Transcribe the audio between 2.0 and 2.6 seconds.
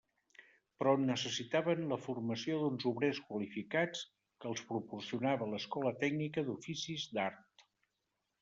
formació